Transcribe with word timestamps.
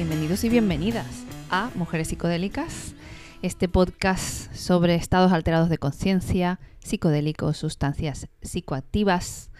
bienvenidos 0.00 0.44
y 0.44 0.48
bienvenidas 0.48 1.26
a 1.50 1.70
Mujeres 1.74 2.08
Psicodélicas, 2.08 2.94
este 3.42 3.68
podcast 3.68 4.50
sobre 4.54 4.94
estados 4.94 5.30
alterados 5.30 5.68
de 5.68 5.76
conciencia, 5.76 6.58
psicodélicos, 6.78 7.58
sustancias 7.58 8.26
psicoactivas 8.40 9.50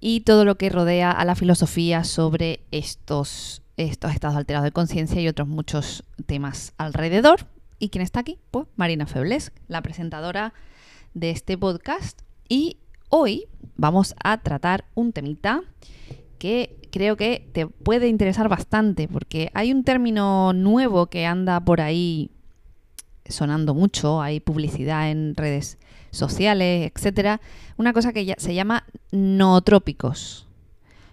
y 0.00 0.20
todo 0.20 0.44
lo 0.44 0.58
que 0.58 0.68
rodea 0.68 1.10
a 1.10 1.24
la 1.24 1.34
filosofía 1.34 2.04
sobre 2.04 2.60
estos, 2.72 3.62
estos 3.78 4.12
estados 4.12 4.36
alterados 4.36 4.64
de 4.64 4.72
conciencia 4.72 5.18
y 5.22 5.28
otros 5.28 5.48
muchos 5.48 6.04
temas 6.26 6.74
alrededor. 6.76 7.46
¿Y 7.78 7.88
quién 7.88 8.02
está 8.02 8.20
aquí? 8.20 8.38
Pues 8.50 8.66
Marina 8.76 9.06
Febles, 9.06 9.52
la 9.66 9.80
presentadora 9.80 10.52
de 11.14 11.30
este 11.30 11.56
podcast. 11.56 12.20
Y 12.50 12.76
hoy 13.08 13.46
vamos 13.76 14.14
a 14.22 14.42
tratar 14.42 14.84
un 14.94 15.14
temita 15.14 15.62
que 16.38 16.77
creo 16.90 17.16
que 17.16 17.48
te 17.52 17.66
puede 17.66 18.08
interesar 18.08 18.48
bastante, 18.48 19.08
porque 19.08 19.50
hay 19.54 19.72
un 19.72 19.84
término 19.84 20.52
nuevo 20.52 21.06
que 21.06 21.26
anda 21.26 21.60
por 21.60 21.80
ahí 21.80 22.30
sonando 23.26 23.74
mucho, 23.74 24.20
hay 24.20 24.40
publicidad 24.40 25.10
en 25.10 25.34
redes 25.34 25.78
sociales, 26.10 26.90
etcétera, 26.94 27.40
una 27.76 27.92
cosa 27.92 28.12
que 28.12 28.24
ya 28.24 28.34
se 28.38 28.54
llama 28.54 28.84
nootrópicos. 29.10 30.46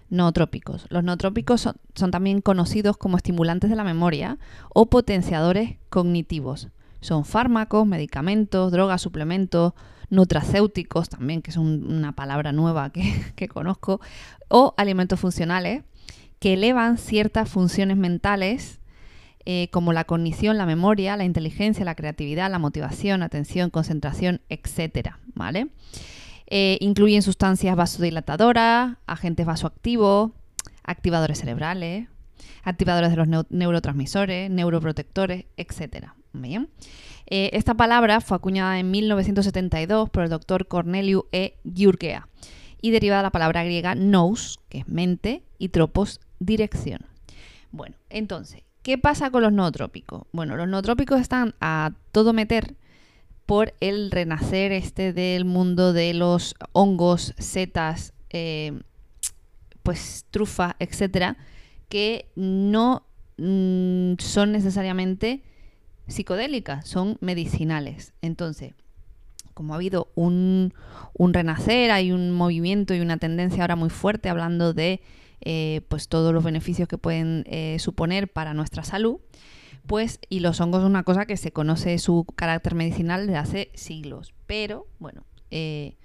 Nootrópicos. 0.09 0.86
Los 0.89 1.03
nootrópicos 1.03 1.61
son, 1.61 1.75
son 1.95 2.11
también 2.11 2.42
conocidos 2.42 2.97
como 2.97 3.17
estimulantes 3.17 3.69
de 3.69 3.75
la 3.75 3.83
memoria 3.83 4.38
o 4.73 4.86
potenciadores 4.86 5.77
cognitivos. 5.89 6.69
Son 7.02 7.25
fármacos, 7.25 7.86
medicamentos, 7.86 8.71
drogas, 8.71 9.02
suplementos, 9.02 9.73
nutracéuticos 10.09 11.09
también, 11.09 11.42
que 11.42 11.52
es 11.52 11.58
un- 11.58 11.86
una 11.92 12.14
palabra 12.14 12.52
nueva 12.52 12.92
que, 13.36 13.48
conozco, 13.48 14.02
o 14.50 14.73
alimentos 14.78 15.20
funcionales 15.20 15.84
que 16.39 16.53
elevan 16.53 16.98
ciertas 16.98 17.50
funciones 17.50 17.98
mentales 17.98 18.80
eh, 19.45 19.70
como 19.72 19.94
la 19.94 20.06
cognición, 20.06 20.58
la 20.58 20.66
memoria, 20.66 21.16
la 21.17 21.23
inteligencia, 21.23 21.86
la 21.86 21.95
creatividad, 21.95 22.50
la 22.50 22.59
motivación, 22.59 23.22
atención, 23.23 23.70
concentración, 23.70 24.42
etcétera, 24.50 25.20
¿vale? 25.36 25.67
Eh, 26.48 26.78
incluyen 26.81 27.22
sustancias 27.22 27.76
vasodilatadoras, 27.76 28.98
agentes 29.08 29.45
vasoactivos, 29.45 30.31
activadores 30.83 31.39
cerebrales, 31.39 32.08
activadores 32.64 33.11
de 33.11 33.17
los 33.17 33.28
neu- 33.28 33.45
neurotransmisores, 33.50 34.50
neuroprotectores, 34.52 35.45
etcétera. 35.58 36.16
Bien. 36.41 36.69
Eh, 37.28 37.50
esta 37.53 37.73
palabra 37.73 38.22
fue 38.22 38.38
acuñada 38.38 38.80
en 38.80 38.91
1972 38.91 40.09
por 40.09 40.23
el 40.23 40.30
doctor 40.30 40.67
Corneliu 40.67 41.25
E. 41.31 41.58
Giurgea 41.73 42.27
y 42.81 42.92
deriva 42.92 43.17
de 43.17 43.23
la 43.23 43.31
palabra 43.31 43.64
griega 43.64 43.95
nous, 43.95 44.59
que 44.69 44.80
es 44.80 44.88
mente, 44.88 45.44
y 45.58 45.69
tropos, 45.69 46.19
dirección. 46.39 47.02
Bueno, 47.72 47.95
entonces, 48.09 48.61
¿qué 48.83 48.97
pasa 48.97 49.31
con 49.31 49.42
los 49.42 49.52
nootrópicos? 49.52 50.23
Bueno, 50.31 50.55
los 50.55 50.67
nootrópicos 50.67 51.19
están 51.19 51.55
a 51.59 51.94
todo 52.11 52.31
meter 52.31 52.75
por 53.45 53.73
el 53.80 54.11
renacer 54.11 54.71
este 54.71 55.14
del 55.14 55.45
mundo 55.45 55.93
de 55.93 56.14
los 56.14 56.55
hongos, 56.73 57.33
setas, 57.38 58.14
eh, 58.30 58.82
pues 59.83 60.26
trufa, 60.32 60.76
etcétera, 60.80 61.38
que 61.89 62.30
no 62.36 63.05
mm, 63.38 64.14
son 64.20 64.52
necesariamente 64.52 65.43
psicodélicas, 66.08 66.88
son 66.88 67.17
medicinales. 67.21 68.14
Entonces, 68.21 68.73
como 69.54 69.73
ha 69.73 69.77
habido 69.77 70.11
un, 70.16 70.73
un 71.14 71.33
renacer, 71.33 71.92
hay 71.92 72.11
un 72.11 72.32
movimiento 72.32 72.93
y 72.93 72.99
una 72.99 73.17
tendencia 73.17 73.64
ahora 73.64 73.76
muy 73.76 73.89
fuerte 73.89 74.30
hablando 74.30 74.73
de 74.73 75.02
eh, 75.42 75.82
pues 75.89 76.08
todos 76.08 76.33
los 76.33 76.44
beneficios 76.44 76.88
que 76.88 76.98
pueden 76.98 77.45
eh, 77.48 77.77
suponer 77.80 78.32
para 78.32 78.54
nuestra 78.54 78.83
salud, 78.83 79.17
pues 79.86 80.20
y 80.30 80.39
los 80.39 80.60
hongos 80.60 80.82
es 80.82 80.88
una 80.88 81.04
cosa 81.04 81.26
que 81.26 81.38
se 81.38 81.52
conoce 81.52 81.98
su 81.99 82.26
carácter 82.36 82.76
medicinal 82.76 83.27
desde 83.27 83.38
hace 83.38 83.71
siglos, 83.76 84.33
pero 84.48 84.88
bueno, 84.99 85.23
eh, 85.52 85.95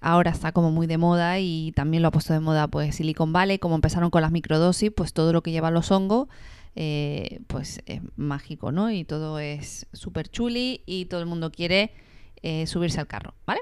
ahora 0.00 0.30
está 0.30 0.52
como 0.52 0.70
muy 0.70 0.86
de 0.86 0.98
moda 0.98 1.38
y 1.38 1.72
también 1.72 2.02
lo 2.02 2.08
ha 2.08 2.12
puesto 2.12 2.32
de 2.32 2.40
moda 2.40 2.68
pues 2.68 2.96
Silicon 2.96 3.32
Valley, 3.32 3.58
como 3.58 3.74
empezaron 3.74 4.10
con 4.10 4.22
las 4.22 4.32
microdosis, 4.32 4.90
pues 4.90 5.12
todo 5.12 5.32
lo 5.32 5.42
que 5.42 5.50
lleva 5.50 5.70
los 5.70 5.90
hongos 5.90 6.28
eh, 6.76 7.40
pues 7.48 7.80
es 7.86 8.00
mágico, 8.16 8.70
¿no? 8.70 8.90
Y 8.90 9.04
todo 9.04 9.38
es 9.38 9.86
súper 9.92 10.28
chuli 10.28 10.82
y 10.86 11.06
todo 11.06 11.20
el 11.20 11.26
mundo 11.26 11.50
quiere 11.50 11.90
eh, 12.42 12.66
subirse 12.66 13.00
al 13.00 13.06
carro, 13.06 13.34
¿vale? 13.46 13.60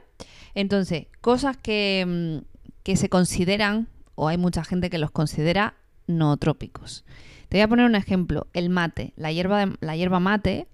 Entonces, 0.55 1.07
cosas 1.21 1.57
que, 1.57 2.05
mm, 2.07 2.45
que 2.83 2.97
se 2.97 3.09
consideran, 3.09 3.89
o 4.17 4.29
hay 4.29 4.37
mucha 4.37 4.65
gente 4.65 4.91
que 4.91 4.99
los 4.99 5.11
considera 5.11 5.75
nootrópicos. 6.07 7.05
Te 7.49 7.57
voy 7.57 7.63
a 7.63 7.69
poner 7.69 7.87
un 7.87 7.95
ejemplo, 7.95 8.47
el 8.53 8.69
mate, 8.69 9.13
la 9.17 9.33
hierba, 9.33 9.73
la 9.81 9.97
hierba 9.97 10.21
mate, 10.21 10.67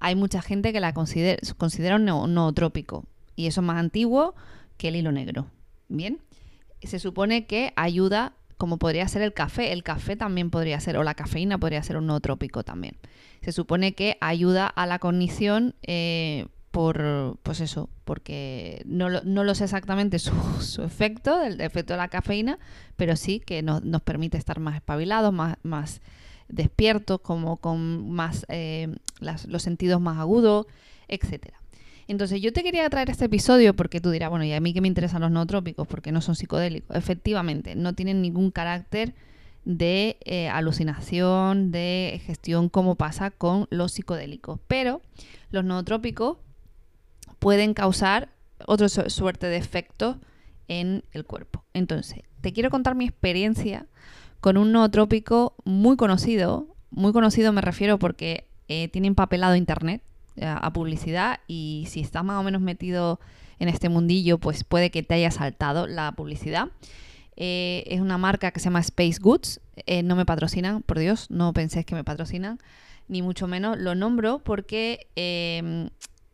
hay 0.00 0.14
mucha 0.14 0.42
gente 0.42 0.72
que 0.72 0.80
la 0.80 0.92
considera, 0.92 1.38
considera 1.56 1.96
un 1.96 2.04
no- 2.04 2.26
nootrópico 2.26 3.04
y 3.36 3.46
eso 3.46 3.60
es 3.60 3.66
más 3.66 3.78
antiguo 3.78 4.34
que 4.76 4.88
el 4.88 4.96
hilo 4.96 5.12
negro, 5.12 5.46
¿bien? 5.88 6.20
Se 6.82 6.98
supone 6.98 7.46
que 7.46 7.72
ayuda, 7.76 8.34
como 8.56 8.78
podría 8.78 9.06
ser 9.08 9.22
el 9.22 9.32
café, 9.32 9.72
el 9.72 9.82
café 9.82 10.16
también 10.16 10.50
podría 10.50 10.80
ser, 10.80 10.96
o 10.96 11.02
la 11.02 11.14
cafeína 11.14 11.58
podría 11.58 11.82
ser 11.82 11.96
un 11.96 12.06
nootrópico 12.06 12.62
también. 12.62 12.96
Se 13.42 13.52
supone 13.52 13.94
que 13.94 14.16
ayuda 14.20 14.66
a 14.66 14.86
la 14.86 14.98
cognición 14.98 15.74
eh, 15.82 16.46
por, 16.70 17.38
pues 17.42 17.60
eso, 17.60 17.88
porque 18.04 18.82
no 18.86 19.08
lo, 19.08 19.22
no 19.22 19.44
lo 19.44 19.54
sé 19.54 19.64
exactamente 19.64 20.18
su, 20.18 20.32
efecto, 20.82 21.42
el 21.42 21.60
efecto 21.60 21.94
de 21.94 21.98
la 21.98 22.08
cafeína, 22.08 22.58
pero 22.96 23.16
sí 23.16 23.40
que 23.40 23.62
nos, 23.62 23.82
permite 24.02 24.38
estar 24.38 24.60
más 24.60 24.76
espabilados, 24.76 25.32
más, 25.32 25.56
más 25.62 26.00
despiertos, 26.48 27.20
como 27.20 27.56
con 27.56 28.10
más 28.10 28.46
eh, 28.48 28.94
los 29.20 29.62
sentidos 29.62 30.00
más 30.00 30.18
agudos, 30.18 30.66
etcétera. 31.08 31.58
Entonces 32.08 32.40
yo 32.40 32.52
te 32.52 32.62
quería 32.62 32.88
traer 32.88 33.10
este 33.10 33.24
episodio 33.24 33.74
porque 33.74 34.00
tú 34.00 34.10
dirás, 34.10 34.30
bueno, 34.30 34.44
y 34.44 34.52
a 34.52 34.60
mí 34.60 34.72
que 34.72 34.80
me 34.80 34.88
interesan 34.88 35.22
los 35.22 35.30
nootrópicos 35.30 35.86
porque 35.88 36.12
no 36.12 36.20
son 36.20 36.36
psicodélicos. 36.36 36.96
Efectivamente, 36.96 37.74
no 37.74 37.94
tienen 37.94 38.22
ningún 38.22 38.50
carácter 38.50 39.14
de 39.64 40.16
eh, 40.24 40.48
alucinación, 40.48 41.72
de 41.72 42.20
gestión 42.24 42.68
como 42.68 42.94
pasa 42.94 43.30
con 43.32 43.66
los 43.70 43.92
psicodélicos. 43.92 44.60
Pero 44.68 45.00
los 45.50 45.64
nootrópicos 45.64 46.36
pueden 47.38 47.74
causar 47.74 48.28
otra 48.66 48.88
su- 48.88 49.10
suerte 49.10 49.46
de 49.48 49.56
efectos 49.56 50.16
en 50.68 51.02
el 51.12 51.24
cuerpo. 51.24 51.64
Entonces, 51.74 52.20
te 52.40 52.52
quiero 52.52 52.70
contar 52.70 52.94
mi 52.94 53.04
experiencia 53.06 53.86
con 54.40 54.56
un 54.56 54.70
nootrópico 54.72 55.54
muy 55.64 55.96
conocido. 55.96 56.68
Muy 56.90 57.12
conocido 57.12 57.52
me 57.52 57.60
refiero 57.60 57.98
porque 57.98 58.46
eh, 58.68 58.88
tiene 58.88 59.08
empapelado 59.08 59.56
internet 59.56 60.02
a, 60.40 60.72
publicidad 60.72 61.40
y 61.46 61.86
si 61.88 62.00
estás 62.00 62.24
más 62.24 62.40
o 62.40 62.42
menos 62.42 62.60
metido 62.60 63.20
en 63.58 63.68
este 63.68 63.88
mundillo, 63.88 64.38
pues 64.38 64.64
puede 64.64 64.90
que 64.90 65.02
te 65.02 65.14
haya 65.14 65.30
saltado 65.30 65.86
la 65.86 66.12
publicidad. 66.12 66.68
Eh, 67.36 67.84
es 67.86 68.00
una 68.00 68.18
marca 68.18 68.50
que 68.50 68.60
se 68.60 68.64
llama 68.64 68.80
Space 68.80 69.18
Goods. 69.20 69.60
Eh, 69.86 70.02
no 70.02 70.16
me 70.16 70.26
patrocinan, 70.26 70.82
por 70.82 70.98
Dios, 70.98 71.30
no 71.30 71.52
penséis 71.52 71.84
que 71.84 71.94
me 71.94 72.04
patrocinan, 72.04 72.58
ni 73.08 73.22
mucho 73.22 73.46
menos. 73.46 73.78
Lo 73.78 73.94
nombro 73.94 74.38
porque 74.40 75.06
eh, 75.16 75.90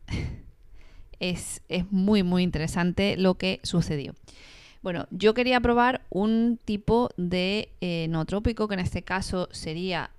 es, 1.19 1.61
es 1.69 1.91
muy, 1.91 2.23
muy 2.23 2.43
interesante 2.43 3.17
lo 3.17 3.35
que 3.35 3.59
sucedió. 3.63 4.13
Bueno, 4.81 5.07
yo 5.11 5.33
quería 5.33 5.61
probar 5.61 6.01
un 6.09 6.59
tipo 6.63 7.09
de 7.15 7.69
eh, 7.79 8.07
nootrópico, 8.09 8.67
que 8.67 8.73
en 8.73 8.81
este 8.81 9.03
caso 9.03 9.47
sería 9.51 10.11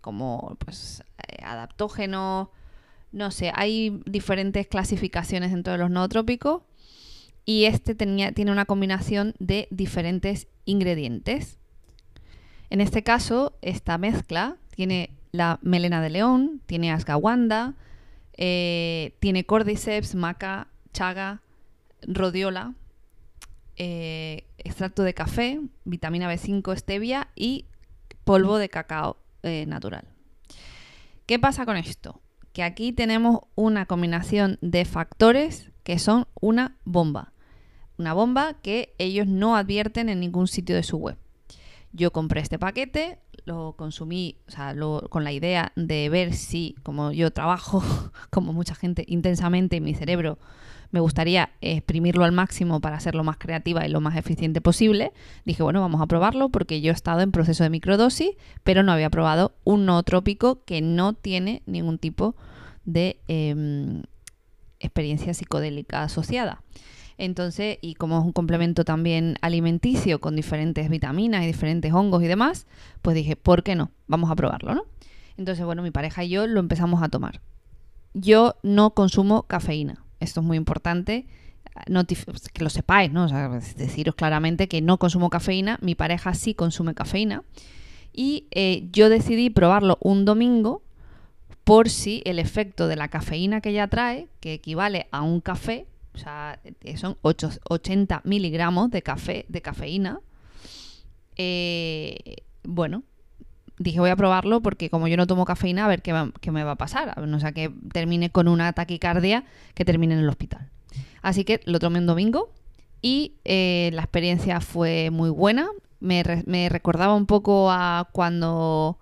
como 0.00 0.56
pues, 0.60 1.02
adaptógeno, 1.42 2.52
no 3.14 3.30
sé, 3.30 3.52
hay 3.54 4.02
diferentes 4.06 4.66
clasificaciones 4.66 5.52
dentro 5.52 5.72
de 5.72 5.78
los 5.78 5.90
nootrópicos 5.90 6.62
y 7.44 7.64
este 7.64 7.94
tenía, 7.94 8.32
tiene 8.32 8.50
una 8.50 8.64
combinación 8.64 9.34
de 9.38 9.68
diferentes 9.70 10.48
ingredientes. 10.64 11.58
En 12.70 12.80
este 12.80 13.04
caso, 13.04 13.56
esta 13.62 13.98
mezcla 13.98 14.56
tiene 14.74 15.10
la 15.30 15.60
melena 15.62 16.02
de 16.02 16.10
león, 16.10 16.60
tiene 16.66 16.90
asgawanda, 16.90 17.74
eh, 18.36 19.14
tiene 19.20 19.44
cordyceps, 19.44 20.16
maca, 20.16 20.66
chaga, 20.92 21.40
rodiola, 22.02 22.74
eh, 23.76 24.44
extracto 24.58 25.04
de 25.04 25.14
café, 25.14 25.60
vitamina 25.84 26.32
B5, 26.32 26.76
stevia 26.76 27.28
y 27.36 27.66
polvo 28.24 28.58
de 28.58 28.68
cacao 28.68 29.18
eh, 29.44 29.66
natural. 29.66 30.04
¿Qué 31.26 31.38
pasa 31.38 31.64
con 31.64 31.76
esto? 31.76 32.20
Que 32.54 32.62
aquí 32.62 32.92
tenemos 32.92 33.40
una 33.56 33.84
combinación 33.84 34.58
de 34.62 34.86
factores 34.86 35.70
que 35.82 35.98
son 35.98 36.26
una 36.40 36.76
bomba. 36.84 37.32
Una 37.98 38.14
bomba 38.14 38.54
que 38.62 38.94
ellos 38.98 39.26
no 39.26 39.56
advierten 39.56 40.08
en 40.08 40.20
ningún 40.20 40.46
sitio 40.48 40.74
de 40.74 40.82
su 40.84 40.96
web. 40.96 41.16
Yo 41.92 42.10
compré 42.12 42.40
este 42.40 42.58
paquete, 42.58 43.18
lo 43.44 43.74
consumí 43.76 44.38
o 44.48 44.50
sea, 44.50 44.72
lo- 44.72 45.06
con 45.10 45.22
la 45.24 45.32
idea 45.32 45.72
de 45.76 46.08
ver 46.08 46.32
si, 46.32 46.74
como 46.82 47.12
yo 47.12 47.30
trabajo, 47.32 47.82
como 48.30 48.52
mucha 48.52 48.74
gente, 48.74 49.04
intensamente, 49.08 49.76
y 49.76 49.80
mi 49.80 49.94
cerebro 49.94 50.38
me 50.90 51.00
gustaría 51.00 51.50
exprimirlo 51.60 52.24
al 52.24 52.32
máximo 52.32 52.80
para 52.80 53.00
ser 53.00 53.14
lo 53.14 53.24
más 53.24 53.36
creativa 53.36 53.86
y 53.86 53.90
lo 53.90 54.00
más 54.00 54.16
eficiente 54.16 54.60
posible. 54.60 55.12
Dije, 55.44 55.62
bueno, 55.62 55.80
vamos 55.80 56.00
a 56.00 56.06
probarlo 56.06 56.48
porque 56.48 56.80
yo 56.80 56.90
he 56.92 56.94
estado 56.94 57.20
en 57.20 57.32
proceso 57.32 57.64
de 57.64 57.70
microdosis, 57.70 58.30
pero 58.62 58.82
no 58.82 58.92
había 58.92 59.10
probado 59.10 59.52
un 59.64 59.86
nootrópico 59.86 60.64
que 60.64 60.80
no 60.80 61.12
tiene 61.14 61.62
ningún 61.66 61.98
tipo 61.98 62.34
de 62.84 63.18
em, 63.28 64.02
experiencia 64.80 65.34
psicodélica 65.34 66.02
asociada. 66.02 66.62
Entonces, 67.16 67.78
y 67.80 67.94
como 67.94 68.18
es 68.18 68.24
un 68.24 68.32
complemento 68.32 68.84
también 68.84 69.36
alimenticio 69.40 70.20
con 70.20 70.34
diferentes 70.34 70.88
vitaminas 70.88 71.44
y 71.44 71.46
diferentes 71.46 71.92
hongos 71.92 72.22
y 72.22 72.26
demás, 72.26 72.66
pues 73.02 73.14
dije, 73.14 73.36
¿por 73.36 73.62
qué 73.62 73.76
no? 73.76 73.90
Vamos 74.08 74.30
a 74.30 74.36
probarlo, 74.36 74.74
¿no? 74.74 74.84
Entonces, 75.36 75.64
bueno, 75.64 75.82
mi 75.82 75.90
pareja 75.90 76.24
y 76.24 76.30
yo 76.30 76.46
lo 76.46 76.60
empezamos 76.60 77.02
a 77.02 77.08
tomar. 77.08 77.40
Yo 78.14 78.56
no 78.62 78.90
consumo 78.90 79.44
cafeína. 79.44 80.03
Esto 80.24 80.40
es 80.40 80.46
muy 80.46 80.56
importante. 80.56 81.26
que 82.52 82.64
lo 82.64 82.70
sepáis, 82.70 83.12
¿no? 83.12 83.24
O 83.24 83.28
sea, 83.28 83.48
deciros 83.48 84.14
claramente 84.14 84.68
que 84.68 84.80
no 84.80 84.98
consumo 84.98 85.30
cafeína. 85.30 85.78
Mi 85.80 85.94
pareja 85.94 86.34
sí 86.34 86.54
consume 86.54 86.94
cafeína. 86.94 87.42
Y 88.12 88.46
eh, 88.52 88.88
yo 88.92 89.08
decidí 89.08 89.50
probarlo 89.50 89.98
un 90.00 90.24
domingo 90.24 90.82
por 91.64 91.88
si 91.88 92.22
el 92.26 92.38
efecto 92.38 92.88
de 92.88 92.96
la 92.96 93.08
cafeína 93.08 93.60
que 93.60 93.70
ella 93.70 93.88
trae, 93.88 94.28
que 94.40 94.54
equivale 94.54 95.08
a 95.10 95.22
un 95.22 95.40
café, 95.40 95.86
o 96.14 96.18
sea, 96.18 96.60
eh, 96.82 96.96
son 96.96 97.16
80 97.22 98.20
miligramos 98.24 98.90
de 98.90 99.02
café, 99.02 99.46
de 99.48 99.62
cafeína. 99.62 100.20
Eh, 101.36 102.36
bueno, 102.62 103.02
dije 103.78 104.00
voy 104.00 104.10
a 104.10 104.16
probarlo 104.16 104.60
porque 104.62 104.90
como 104.90 105.08
yo 105.08 105.16
no 105.16 105.26
tomo 105.26 105.44
cafeína, 105.44 105.84
a 105.84 105.88
ver 105.88 106.02
qué, 106.02 106.12
me 106.50 106.64
va 106.64 106.72
a 106.72 106.76
pasar. 106.76 107.26
No 107.26 107.40
sea 107.40 107.52
que 107.52 107.72
termine 107.92 108.30
con 108.30 108.48
una 108.48 108.72
taquicardia 108.72 109.44
que 109.74 109.84
termine 109.84 110.14
en 110.14 110.20
el 110.20 110.28
hospital. 110.28 110.70
Así 111.22 111.44
que 111.44 111.60
lo 111.64 111.78
tomé 111.78 111.98
un 111.98 112.06
domingo 112.06 112.52
y 113.02 113.34
eh, 113.44 113.90
la 113.92 114.02
experiencia 114.02 114.60
fue 114.60 115.10
muy 115.10 115.30
buena. 115.30 115.68
Me, 116.00 116.22
recordaba 116.68 117.14
un 117.14 117.26
poco 117.26 117.70
a 117.70 118.08
cuando 118.12 118.98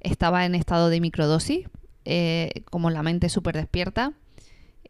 estaba 0.00 0.46
en 0.46 0.54
estado 0.54 0.88
de 0.88 1.00
microdosis, 1.00 1.68
como 2.70 2.90
la 2.90 3.02
mente 3.02 3.28
súper 3.28 3.56
despierta 3.56 4.14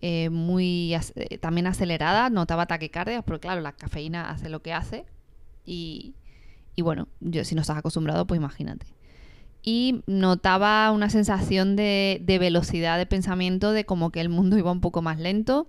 eh, 0.00 0.28
muy 0.28 0.94
eh, 0.94 1.38
también 1.38 1.66
acelerada, 1.66 2.28
notaba 2.28 2.66
taquicardia, 2.66 3.22
porque 3.22 3.46
claro, 3.46 3.60
la 3.60 3.72
cafeína 3.72 4.30
hace 4.30 4.48
lo 4.48 4.60
que 4.60 4.72
hace 4.72 5.06
y, 5.64 6.14
bueno, 6.78 7.08
si 7.42 7.54
no 7.54 7.62
estás 7.62 7.78
acostumbrado, 7.78 8.26
pues 8.26 8.38
imagínate. 8.38 8.86
Y 9.68 10.04
notaba 10.06 10.92
una 10.92 11.10
sensación 11.10 11.74
de, 11.74 12.22
velocidad 12.24 12.98
de 12.98 13.04
pensamiento, 13.04 13.72
de 13.72 13.84
como 13.84 14.12
que 14.12 14.20
el 14.20 14.28
mundo 14.28 14.56
iba 14.56 14.70
un 14.70 14.80
poco 14.80 15.02
más 15.02 15.18
lento 15.18 15.66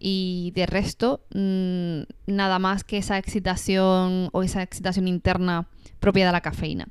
y 0.00 0.52
de 0.56 0.66
resto, 0.66 1.22
mm, 1.32 2.00
nada 2.26 2.58
más 2.58 2.82
que 2.82 2.98
esa 2.98 3.18
excitación 3.18 4.30
o 4.32 4.42
esa 4.42 4.64
excitación 4.64 5.06
interna 5.06 5.68
propia 6.00 6.26
de 6.26 6.32
la 6.32 6.40
cafeína. 6.40 6.88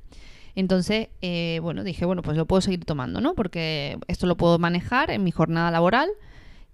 Entonces, 0.56 1.10
eh, 1.22 1.60
bueno, 1.62 1.84
dije, 1.84 2.06
bueno, 2.06 2.22
pues 2.22 2.38
lo 2.38 2.46
puedo 2.46 2.62
seguir 2.62 2.86
tomando, 2.86 3.20
¿no? 3.20 3.36
Porque 3.36 4.00
esto 4.08 4.26
lo 4.26 4.38
puedo 4.38 4.60
manejar 4.60 5.12
en 5.12 5.26
mi 5.26 5.32
jornada 5.32 5.72
laboral 5.72 6.10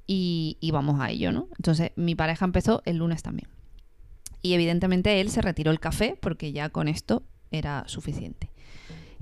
y, 0.05 0.69
vamos 0.71 0.99
a 1.01 1.09
ello, 1.09 1.31
¿no? 1.31 1.47
Entonces 1.57 1.91
mi 1.95 2.13
pareja 2.13 2.45
empezó 2.45 2.83
el 2.85 2.97
lunes 2.97 3.23
también. 3.23 3.49
Y 4.43 4.53
evidentemente 4.53 5.21
él 5.21 5.31
se 5.31 5.41
retiró 5.41 5.71
el 5.71 5.79
café 5.79 6.17
porque 6.21 6.51
ya 6.51 6.69
con 6.69 6.87
esto 6.87 7.23
era 7.49 7.83
suficiente. 7.87 8.51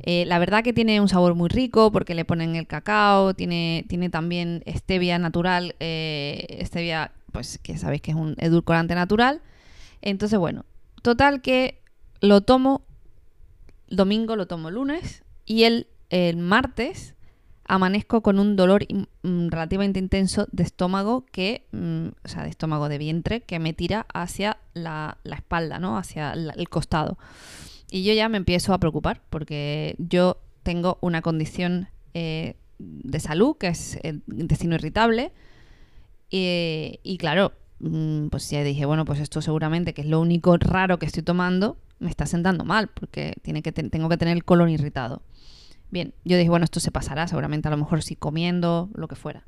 Eh, 0.01 0.25
la 0.25 0.39
verdad 0.39 0.63
que 0.63 0.73
tiene 0.73 0.99
un 0.99 1.07
sabor 1.07 1.35
muy 1.35 1.49
rico 1.49 1.91
porque 1.91 2.15
le 2.15 2.25
ponen 2.25 2.55
el 2.55 2.67
cacao, 2.67 3.33
tiene, 3.33 3.85
tiene 3.87 4.09
también 4.09 4.63
stevia 4.67 5.19
natural, 5.19 5.75
eh, 5.79 6.61
stevia, 6.65 7.11
pues 7.31 7.59
que 7.59 7.77
sabéis 7.77 8.01
que 8.01 8.11
es 8.11 8.17
un 8.17 8.35
edulcorante 8.39 8.95
natural. 8.95 9.41
Entonces, 10.01 10.39
bueno, 10.39 10.65
total 11.01 11.41
que 11.41 11.79
lo 12.19 12.41
tomo 12.41 12.81
domingo, 13.89 14.35
lo 14.35 14.47
tomo 14.47 14.71
lunes 14.71 15.23
y 15.45 15.63
el, 15.63 15.87
el 16.09 16.37
martes 16.37 17.15
amanezco 17.65 18.21
con 18.21 18.39
un 18.39 18.55
dolor 18.55 18.85
mm, 19.23 19.47
relativamente 19.49 19.99
intenso 19.99 20.47
de 20.51 20.63
estómago 20.63 21.25
que, 21.31 21.65
mm, 21.71 22.07
o 22.23 22.27
sea, 22.27 22.43
de 22.43 22.49
estómago 22.49 22.89
de 22.89 22.97
vientre, 22.97 23.41
que 23.41 23.59
me 23.59 23.73
tira 23.73 24.05
hacia 24.13 24.57
la, 24.73 25.17
espalda, 25.23 25.79
¿no? 25.79 25.97
Hacia 25.97 26.33
el 26.33 26.69
costado. 26.69 27.17
Y 27.93 28.03
yo 28.03 28.13
ya 28.13 28.27
me 28.27 28.37
empiezo 28.37 28.73
a 28.73 28.79
preocupar 28.79 29.21
porque 29.29 29.93
yo 29.99 30.41
tengo 30.63 30.97
una 31.01 31.21
condición 31.21 31.89
eh, 32.15 32.55
de 32.79 33.19
salud 33.19 33.55
que 33.55 33.67
es 33.67 33.99
el 34.01 34.23
intestino 34.35 34.73
irritable. 34.73 35.31
y 36.31 37.17
claro, 37.19 37.53
mm, 37.81 38.29
pues 38.29 38.49
ya 38.49 38.63
dije, 38.63 38.87
bueno, 38.87 39.05
pues 39.05 39.19
esto 39.19 39.43
seguramente 39.43 39.93
que 39.93 40.01
es 40.01 40.07
lo 40.07 40.19
único 40.19 40.57
raro 40.57 40.97
que 40.97 41.05
estoy 41.05 41.21
tomando, 41.21 41.77
me 41.99 42.09
está 42.09 42.25
sentando 42.25 42.65
mal 42.65 42.87
porque 42.87 43.35
tiene 43.43 43.61
que 43.61 43.71
tengo 43.71 44.09
que 44.09 44.17
tener 44.17 44.35
el 44.35 44.43
colon 44.43 44.69
irritado. 44.69 45.21
Bien, 45.91 46.15
yo 46.25 46.35
dije, 46.35 46.49
bueno, 46.49 46.63
esto 46.63 46.79
se 46.79 46.89
pasará, 46.89 47.27
seguramente 47.27 47.67
a 47.67 47.71
lo 47.71 47.77
mejor 47.77 48.01
sí 48.01 48.15
comiendo, 48.15 48.89
lo 48.95 49.07
que 49.07 49.15
fuera. 49.15 49.45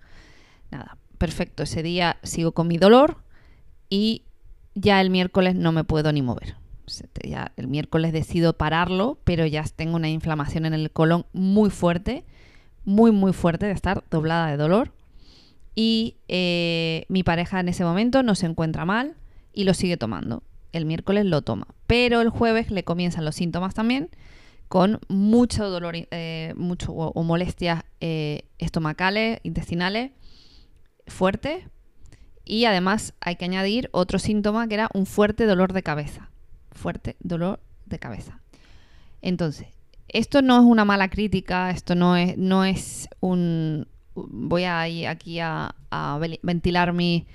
Nada, 0.69 0.99
perfecto. 1.17 1.63
Ese 1.63 1.81
día 1.81 2.17
sigo 2.21 2.51
con 2.51 2.67
mi 2.67 2.77
dolor 2.77 3.23
y 3.89 4.21
ya 4.75 5.01
el 5.01 5.09
miércoles 5.09 5.55
no 5.55 5.71
me 5.71 5.83
puedo 5.83 6.11
ni 6.11 6.21
mover. 6.21 6.57
El 7.55 7.67
miércoles 7.67 8.13
decido 8.13 8.53
pararlo, 8.53 9.17
pero 9.23 9.45
ya 9.45 9.63
tengo 9.63 9.95
una 9.95 10.09
inflamación 10.09 10.65
en 10.65 10.73
el 10.73 10.91
colon 10.91 11.25
muy 11.33 11.69
fuerte, 11.69 12.23
muy, 12.83 13.11
muy 13.11 13.33
fuerte 13.33 13.65
de 13.65 13.71
estar 13.71 14.03
doblada 14.09 14.47
de 14.47 14.57
dolor. 14.57 14.91
Y 15.75 16.15
eh, 16.27 17.05
mi 17.09 17.23
pareja 17.23 17.59
en 17.59 17.69
ese 17.69 17.83
momento 17.83 18.23
no 18.23 18.35
se 18.35 18.45
encuentra 18.45 18.85
mal 18.85 19.15
y 19.53 19.63
lo 19.65 19.73
sigue 19.73 19.97
tomando. 19.97 20.43
El 20.71 20.85
miércoles 20.85 21.25
lo 21.25 21.41
toma. 21.41 21.67
Pero 21.87 22.21
el 22.21 22.29
jueves 22.29 22.71
le 22.71 22.83
comienzan 22.83 23.25
los 23.25 23.35
síntomas 23.35 23.73
también 23.73 24.09
con 24.67 24.99
mucho 25.07 25.69
dolor 25.69 25.95
eh, 25.95 26.53
mucho, 26.55 26.91
o, 26.91 27.23
molestias 27.23 27.83
eh, 28.01 28.43
estomacales, 28.57 29.39
intestinales 29.43 30.11
fuertes. 31.07 31.63
Y 32.43 32.65
además 32.65 33.13
hay 33.21 33.37
que 33.37 33.45
añadir 33.45 33.89
otro 33.91 34.19
síntoma 34.19 34.67
que 34.67 34.75
era 34.75 34.89
un 34.93 35.05
fuerte 35.05 35.45
dolor 35.45 35.73
de 35.73 35.83
cabeza. 35.83 36.29
Fuerte 36.75 37.15
dolor 37.19 37.59
de 37.85 37.99
cabeza. 37.99 38.39
Entonces, 39.21 39.67
esto 40.07 40.41
no 40.41 40.57
es 40.59 40.63
una 40.63 40.85
mala 40.85 41.09
crítica, 41.09 41.71
esto 41.71 41.95
no 41.95 42.15
es, 42.15 42.37
no 42.37 42.63
es 42.63 43.09
un... 43.19 43.87
Voy 44.13 44.63
a 44.63 44.87
ir 44.87 45.07
aquí 45.07 45.39
a, 45.39 45.75
ventilar 46.41 46.93
mi, 46.93 47.25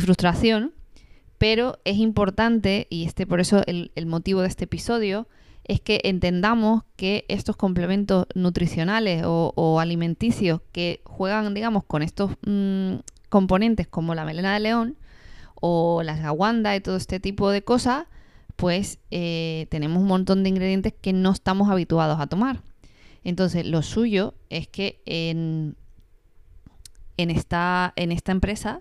frustración, 0.00 0.72
pero 1.36 1.78
es 1.84 1.98
importante, 1.98 2.86
y 2.88 3.04
este 3.04 3.26
por 3.26 3.40
eso 3.40 3.62
el, 3.66 3.90
motivo 4.06 4.40
de 4.40 4.48
este 4.48 4.64
episodio, 4.64 5.28
es 5.64 5.80
que 5.80 6.00
entendamos 6.04 6.84
que 6.96 7.24
estos 7.28 7.56
complementos 7.56 8.26
nutricionales 8.34 9.22
o, 9.26 9.80
alimenticios 9.80 10.60
que 10.72 11.02
juegan, 11.04 11.52
digamos, 11.52 11.84
con 11.84 12.02
estos 12.02 12.32
mm, 12.46 12.94
componentes 13.28 13.86
como 13.86 14.14
la 14.14 14.24
melena 14.24 14.54
de 14.54 14.60
león 14.60 14.96
o 15.56 16.02
las 16.02 16.22
gawandas 16.22 16.76
y 16.76 16.80
todo 16.80 16.96
este 16.96 17.20
tipo 17.20 17.50
de 17.50 17.62
cosas, 17.62 18.06
pues 18.64 18.98
tenemos 19.10 20.00
un 20.00 20.06
montón 20.06 20.42
de 20.42 20.48
ingredientes 20.48 20.94
que 20.98 21.12
no 21.12 21.32
estamos 21.32 21.68
habituados 21.68 22.18
a 22.18 22.28
tomar. 22.28 22.62
Entonces, 23.22 23.66
lo 23.66 23.82
suyo 23.82 24.32
es 24.48 24.68
que 24.68 25.02
en, 25.04 25.76
en, 27.18 27.30
esta, 27.30 27.92
en 27.96 28.10
esta 28.10 28.32
empresa 28.32 28.80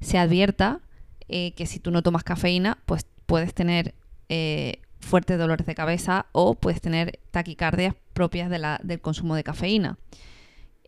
se 0.00 0.18
advierta 0.18 0.80
eh, 1.28 1.52
que 1.52 1.66
si 1.66 1.78
tú 1.78 1.92
no 1.92 2.02
tomas 2.02 2.24
cafeína, 2.24 2.78
pues 2.86 3.06
puedes 3.26 3.54
tener 3.54 3.94
eh, 4.28 4.80
fuertes 4.98 5.38
dolores 5.38 5.64
de 5.64 5.76
cabeza 5.76 6.26
o 6.32 6.56
puedes 6.56 6.80
tener 6.80 7.20
taquicardias 7.30 7.94
propias 8.12 8.50
del 8.50 9.00
consumo 9.00 9.36
de 9.36 9.44
cafeína. 9.44 9.96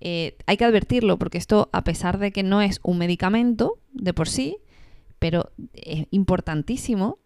Hay 0.01 0.57
que 0.57 0.65
advertirlo 0.65 1.17
porque 1.17 1.39
esto, 1.39 1.71
a 1.73 1.85
pesar 1.85 2.19
de 2.19 2.33
que 2.33 2.43
no 2.43 2.61
es 2.61 2.81
un 2.83 2.99
medicamento 2.99 3.79
de 3.93 4.13
por 4.13 4.29
sí, 4.29 4.59
pero 5.21 5.53
es 5.75 6.09
importantísimo 6.11 7.22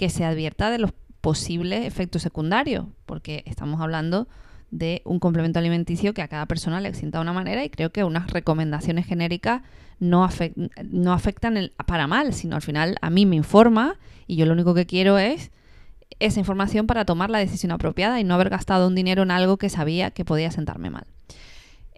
que 0.00 0.08
se 0.08 0.24
advierta 0.24 0.70
de 0.70 0.78
los 0.78 0.92
posibles 1.20 1.84
efectos 1.84 2.22
secundarios, 2.22 2.86
porque 3.04 3.42
estamos 3.44 3.82
hablando 3.82 4.28
de 4.70 5.02
un 5.04 5.18
complemento 5.18 5.58
alimenticio 5.58 6.14
que 6.14 6.22
a 6.22 6.28
cada 6.28 6.46
persona 6.46 6.80
le 6.80 6.94
sienta 6.94 7.18
de 7.18 7.22
una 7.22 7.34
manera 7.34 7.62
y 7.66 7.68
creo 7.68 7.92
que 7.92 8.02
unas 8.02 8.30
recomendaciones 8.30 9.04
genéricas 9.04 9.60
no, 9.98 10.24
afectan 10.24 11.70
para 11.84 12.06
mal, 12.06 12.32
sino 12.32 12.56
al 12.56 12.62
final 12.62 12.96
a 13.02 13.10
mí 13.10 13.26
me 13.26 13.36
informa 13.36 13.98
y 14.26 14.36
yo 14.36 14.46
lo 14.46 14.54
único 14.54 14.72
que 14.72 14.86
quiero 14.86 15.18
es 15.18 15.50
esa 16.18 16.40
información 16.40 16.86
para 16.86 17.04
tomar 17.04 17.28
la 17.28 17.38
decisión 17.38 17.70
apropiada 17.70 18.18
y 18.20 18.24
no 18.24 18.32
haber 18.32 18.48
gastado 18.48 18.88
un 18.88 18.94
dinero 18.94 19.22
en 19.22 19.30
algo 19.30 19.58
que 19.58 19.68
sabía 19.68 20.12
que 20.12 20.24
podía 20.24 20.50
sentarme 20.50 20.88
mal. 20.88 21.04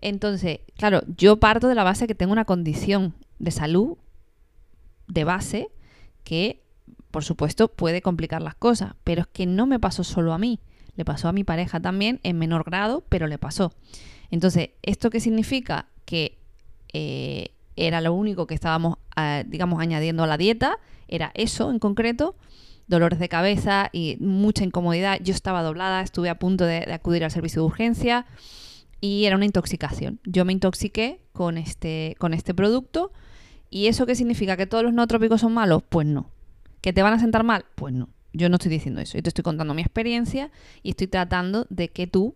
Entonces, 0.01 0.59
claro, 0.77 1.03
yo 1.17 1.39
parto 1.39 1.69
de 1.69 1.77
la 1.77 1.85
base 1.85 2.09
que 2.09 2.17
tengo 2.17 2.33
una 2.33 2.47
condición 2.47 3.15
de 3.39 3.53
salud 3.53 3.97
de 5.07 5.23
base 5.23 5.69
que, 6.25 6.65
por 7.13 7.23
supuesto, 7.23 7.69
puede 7.69 8.03
complicar 8.03 8.43
las 8.43 8.57
cosas, 8.57 8.95
pero 9.05 9.21
es 9.23 9.27
que 9.29 9.47
no 9.47 9.67
me 9.67 9.79
pasó 9.79 10.03
solo 10.03 10.33
a 10.33 10.39
mí, 10.39 10.59
le 10.97 11.05
pasó 11.05 11.29
a 11.29 11.33
mi 11.33 11.45
pareja 11.45 11.79
también 11.79 12.19
en 12.25 12.39
menor 12.39 12.65
grado, 12.65 13.05
pero 13.09 13.29
le 13.29 13.39
pasó. 13.39 13.73
Entonces, 14.31 14.71
¿esto 14.83 15.11
qué 15.11 15.21
significa? 15.21 15.87
Que 16.05 16.39
eh, 16.93 17.51
era 17.77 18.01
lo 18.01 18.13
único 18.15 18.47
que 18.47 18.55
estábamos, 18.55 18.99
eh, 19.17 19.45
digamos, 19.47 19.81
añadiendo 19.81 20.25
a 20.25 20.27
la 20.27 20.37
dieta, 20.37 20.79
era 21.07 21.31
eso 21.35 21.71
en 21.71 21.79
concreto, 21.79 22.35
dolores 22.89 23.19
de 23.19 23.29
cabeza 23.29 23.91
y 23.93 24.17
mucha 24.21 24.65
incomodidad. 24.65 25.19
Yo 25.23 25.35
estaba 25.35 25.63
doblada, 25.63 26.01
estuve 26.01 26.31
a 26.31 26.39
punto 26.39 26.65
de, 26.65 26.91
acudir 26.93 27.25
al 27.25 27.31
servicio 27.31 27.63
de 27.63 27.67
urgencia 27.67 28.27
y 29.01 29.27
era 29.27 29.37
una 29.37 29.45
intoxicación. 29.45 30.19
Yo 30.25 30.45
me 30.45 30.53
intoxiqué 30.53 31.21
con 31.33 31.59
este, 31.59 32.17
con 32.19 32.35
este 32.35 32.55
producto. 32.55 33.13
¿Y 33.71 33.87
eso 33.87 34.05
qué 34.07 34.15
significa? 34.15 34.57
¿Que 34.57 34.67
todos 34.67 34.85
los 34.85 34.93
nootrópicos 34.93 35.41
son 35.41 35.55
malos? 35.55 35.83
Pues 35.89 36.07
no. 36.07 36.31
¿Que 36.83 36.93
te 36.93 37.03
van 37.03 37.15
a 37.15 37.19
sentar 37.19 37.45
mal? 37.45 37.65
Pues 37.77 37.95
no. 37.95 38.11
Yo 38.35 38.49
no 38.49 38.57
estoy 38.57 38.71
diciendo 38.71 39.01
eso. 39.01 39.17
Yo 39.17 39.23
te 39.23 39.29
estoy 39.29 39.45
contando 39.45 39.73
mi 39.73 39.83
experiencia 39.83 40.51
y 40.83 40.91
estoy 40.91 41.07
tratando 41.07 41.67
de 41.71 41.89
que 41.89 42.07
tú 42.07 42.35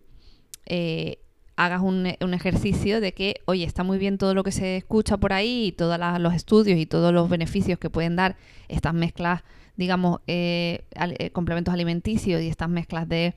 eh, 0.65 1.19
hagas 1.55 1.81
un, 1.81 2.05
ejercicio 2.05 3.01
de 3.01 3.13
que, 3.13 3.41
oye, 3.45 3.65
está 3.65 3.83
muy 3.83 3.97
bien 3.97 4.17
todo 4.17 4.33
lo 4.35 4.43
que 4.43 4.51
se 4.51 4.77
escucha 4.77 5.17
por 5.17 5.33
ahí 5.33 5.67
y 5.67 5.71
todos 5.71 5.99
los 6.19 6.33
estudios 6.33 6.79
y 6.79 6.85
todos 6.85 7.13
los 7.13 7.29
beneficios 7.29 7.79
que 7.79 7.89
pueden 7.89 8.15
dar 8.15 8.37
estas 8.67 8.93
mezclas, 8.93 9.43
digamos, 9.75 10.21
eh, 10.27 10.85
eh, 10.95 11.31
complementos 11.31 11.73
alimenticios 11.73 12.41
y 12.41 12.47
estas 12.47 12.69
mezclas 12.69 13.09
de, 13.09 13.33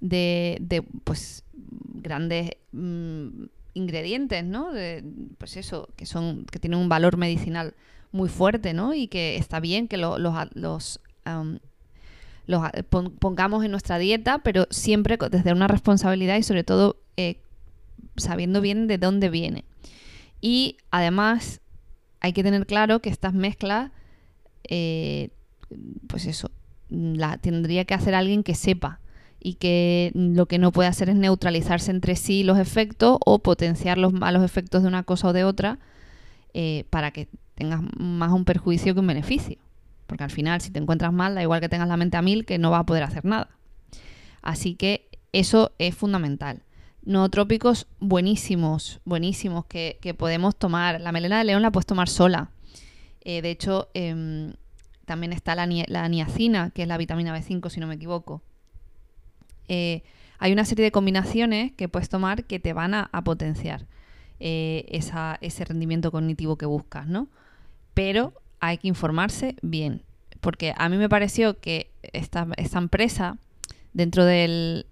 de, 0.00 0.84
pues, 1.02 1.44
grandes 1.54 2.50
mm, 2.72 3.44
ingredientes, 3.72 4.44
¿no? 4.44 4.68
pues 5.38 5.56
eso, 5.56 5.88
que, 5.96 6.04
son, 6.04 6.44
que 6.44 6.58
tienen 6.58 6.78
un 6.78 6.90
valor 6.90 7.16
medicinal 7.16 7.74
muy 8.12 8.28
fuerte, 8.28 8.74
¿no? 8.74 8.94
Y 8.94 9.08
que 9.08 9.36
está 9.36 9.60
bien 9.60 9.88
que 9.88 9.96
los, 9.96 10.20
los 10.20 11.00
los 12.46 12.62
pongamos 13.18 13.64
en 13.64 13.70
nuestra 13.70 13.98
dieta, 13.98 14.38
pero 14.38 14.66
siempre 14.70 15.18
desde 15.30 15.52
una 15.52 15.68
responsabilidad 15.68 16.36
y 16.36 16.42
sobre 16.42 16.64
todo 16.64 16.96
eh, 17.16 17.36
sabiendo 18.16 18.60
bien 18.60 18.86
de 18.86 18.98
dónde 18.98 19.30
viene. 19.30 19.64
Y 20.40 20.76
además 20.90 21.60
hay 22.20 22.32
que 22.32 22.42
tener 22.42 22.66
claro 22.66 23.00
que 23.00 23.10
estas 23.10 23.32
mezclas, 23.32 23.90
eh, 24.64 25.30
pues 26.08 26.26
eso, 26.26 26.50
la 26.88 27.38
tendría 27.38 27.84
que 27.84 27.94
hacer 27.94 28.14
alguien 28.14 28.42
que 28.42 28.54
sepa 28.54 29.00
y 29.40 29.54
que 29.54 30.12
lo 30.14 30.46
que 30.46 30.58
no 30.58 30.72
puede 30.72 30.88
hacer 30.88 31.08
es 31.08 31.16
neutralizarse 31.16 31.90
entre 31.90 32.16
sí 32.16 32.44
los 32.44 32.58
efectos 32.58 33.18
o 33.24 33.40
potenciar 33.40 33.98
los 33.98 34.12
malos 34.12 34.44
efectos 34.44 34.82
de 34.82 34.88
una 34.88 35.02
cosa 35.02 35.28
o 35.28 35.32
de 35.32 35.44
otra 35.44 35.78
eh, 36.54 36.84
para 36.90 37.10
que 37.10 37.28
tengas 37.62 37.82
más 37.96 38.32
un 38.32 38.44
perjuicio 38.44 38.92
que 38.92 39.00
un 39.00 39.06
beneficio. 39.06 39.56
Porque 40.06 40.24
al 40.24 40.30
final, 40.30 40.60
si 40.60 40.70
te 40.70 40.80
encuentras 40.80 41.12
mal, 41.12 41.34
da 41.34 41.42
igual 41.42 41.60
que 41.60 41.68
tengas 41.68 41.88
la 41.88 41.96
mente 41.96 42.16
a 42.16 42.22
mil, 42.22 42.44
que 42.44 42.58
no 42.58 42.70
va 42.70 42.80
a 42.80 42.86
poder 42.86 43.04
hacer 43.04 43.24
nada. 43.24 43.48
Así 44.42 44.74
que 44.74 45.08
eso 45.32 45.72
es 45.78 45.94
fundamental. 45.94 46.62
Nootrópicos 47.04 47.86
buenísimos, 48.00 49.00
buenísimos, 49.04 49.64
que, 49.66 50.14
podemos 50.18 50.56
tomar. 50.56 51.00
La 51.00 51.12
melena 51.12 51.38
de 51.38 51.44
león 51.44 51.62
la 51.62 51.70
puedes 51.70 51.86
tomar 51.86 52.08
sola. 52.08 52.50
Eh, 53.24 53.42
de 53.42 53.50
hecho, 53.50 53.88
em, 53.94 54.54
también 55.04 55.32
está 55.32 55.54
la, 55.54 55.66
niacina, 55.66 56.70
que 56.70 56.82
es 56.82 56.88
la 56.88 56.98
vitamina 56.98 57.36
B5, 57.36 57.70
si 57.70 57.80
no 57.80 57.86
me 57.86 57.94
equivoco. 57.94 58.42
Eh, 59.68 60.02
hay 60.38 60.52
una 60.52 60.64
serie 60.64 60.84
de 60.84 60.90
combinaciones 60.90 61.72
que 61.72 61.88
puedes 61.88 62.08
tomar 62.08 62.44
que 62.44 62.58
te 62.58 62.72
van 62.72 62.94
a, 62.94 63.08
potenciar 63.24 63.86
eh, 64.40 64.84
ese 65.40 65.64
rendimiento 65.64 66.10
cognitivo 66.10 66.58
que 66.58 66.66
buscas, 66.66 67.06
¿no? 67.06 67.28
Pero 67.94 68.32
hay 68.60 68.78
que 68.78 68.88
informarse 68.88 69.56
bien. 69.60 70.02
Porque 70.40 70.72
a 70.76 70.88
mí 70.88 70.96
me 70.96 71.08
pareció 71.08 71.60
que 71.60 71.90
esta, 72.02 72.48
esta 72.56 72.78
empresa, 72.78 73.38
dentro 73.92 74.24
del, 74.24 74.86